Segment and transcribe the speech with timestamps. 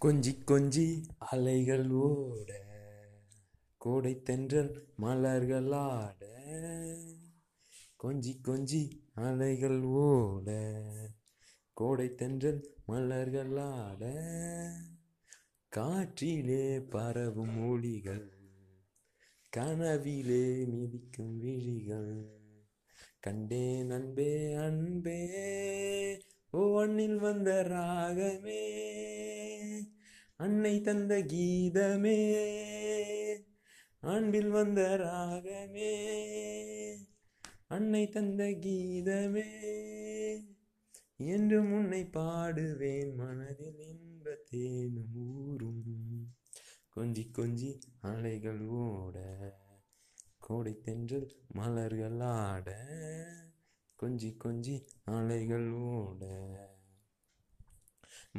[0.00, 2.52] கொஞ்சி கொஞ்சி அலைகள் ஓட
[3.76, 6.24] கோடை தென்றல் மலர்களாட
[8.04, 10.78] கொஞ்சி கொஞ்சி அலைகள் ஓட
[11.72, 14.02] கோடை தென்றல் மலர்களாட
[15.76, 18.36] காற்றிலே பரவும் மொழிகள்
[19.56, 22.26] கனவிலே மிதிக்கும் விழிகள்.
[23.20, 26.84] கண்டேன் அன்பே அன்பே ஓ
[27.18, 29.27] வந்த ராகமே.
[30.40, 32.18] அன்னை தந்த கீதமே
[34.00, 35.94] அன்பில் வந்த ராகமே.
[37.68, 39.48] அன்னை தந்த கீதமே
[41.16, 45.82] என்று முன்னை பாடுவேன் மனதில் இன்பத்தேனும் ஊரும்
[46.96, 49.16] கொஞ்சி கொஞ்சி அலைகள் ஓட
[50.38, 52.68] கோடை தென்றல் மலர்கள் ஆட
[54.02, 56.22] கொஞ்சி கொஞ்சி அலைகள் ஓட.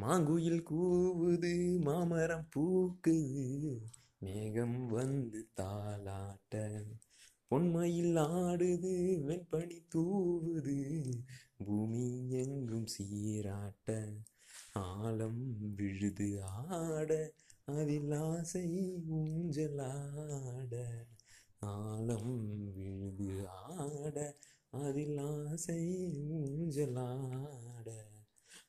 [0.00, 3.80] மாங்குயில் கூவுது மாமரம் பூக்குது
[4.18, 6.82] மேகம் வந்து தாளாட்ட
[7.50, 8.94] பொன்மையில் ஆடுது
[9.28, 10.78] வெண்பனி தூவுது.
[11.66, 14.06] பூமி எங்கும் சீராட்ட
[14.72, 17.32] ஆழம் விழுது ஆட
[17.64, 18.66] அதில் ஆசை
[19.10, 20.74] ஊஞ்சலாட.
[21.60, 24.36] ஆழம் விழுது ஆட
[24.70, 25.80] அதில் ஆசை
[26.30, 28.07] ஊஞ்சலாட.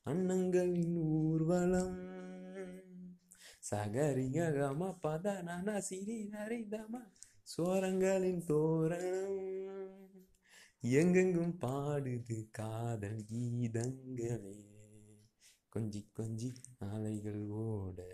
[0.10, 2.08] அன்னங்களின் ஊர்வலம்.
[3.72, 7.12] சகரிகம பத நன சிறி நரிதம
[7.58, 10.28] சோரங்களின் தோரணம்.
[10.82, 14.60] எங்கெங்கும் பாடுது காதல் கீதங்களே.
[15.76, 18.08] கொஞ்சி கொஞ்சி அலைகள் ஓட.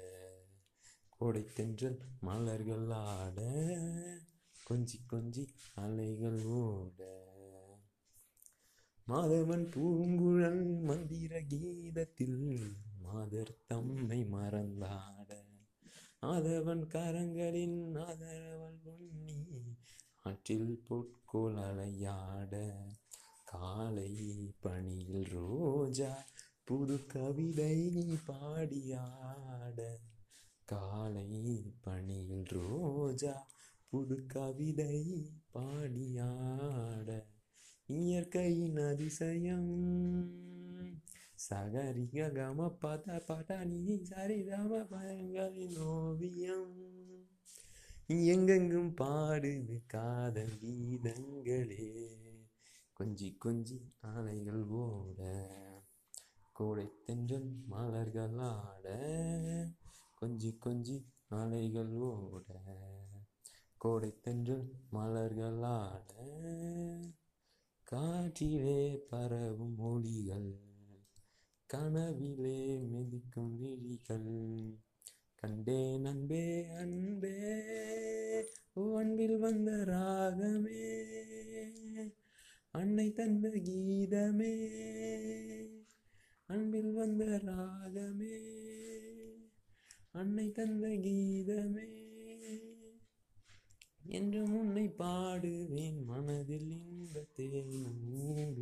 [1.09, 3.41] கோடை தென்றல் மலர்கள் ஆட.
[4.69, 7.14] கொஞ்சி கொஞ்சி அலைகள் ஓட.
[9.11, 12.67] மாதவன் பூங்குழல் மந்திர கீதத்தில்
[13.01, 15.33] மாதர் தம்மை மறந்தாட.
[16.21, 19.75] ஆதவன் கரங்களின் ஆதரவல் பொன்னி
[20.23, 22.73] ஆற்றில் பொற்கோல் அலையாட.
[23.45, 26.25] காலை பணியில் ரோஜா
[26.63, 29.95] புது கவிதை நீ பாடியாட.
[30.65, 33.47] காலை பணியில் ரோஜா
[33.89, 36.44] புது கவிதை பாடியா
[37.87, 39.67] இயற்கையின் அதிசயம்.
[41.49, 46.73] சகரிக கம பத பட நீ சரிதம பயங்களின் ஓவியம்.
[48.07, 51.89] எங்கெங்கும் பாடுது காதல் கீதங்களே.
[52.99, 55.21] கொஞ்சி கொஞ்சி ஆலைகள் ஓட
[56.53, 58.97] கோடை தென்றல் மலர்கள் ஆட
[60.21, 62.61] கொஞ்சி கொஞ்சி ஆலைகள் ஓட
[63.77, 66.13] கோடை தென்றல் மலர்கள் ஆட.
[67.91, 70.53] காற்றிலே பரவும் மொழிகள்
[71.73, 74.79] கனவிலே மிதிக்கும் விழிகள்.
[75.35, 77.35] கண்டே அன்பே அன்பே
[78.73, 80.81] ஓ அன்பில் வந்த ராகமே
[82.71, 84.55] அன்னை தந்த கீதமே
[86.45, 88.35] அன்பில் வந்த ராகமே
[90.11, 92.14] அன்னை தந்த கீதமே.
[94.05, 98.55] என்று முன்னை பாடுவேன் மனதில் இன்பத்தேனும் ஊரும்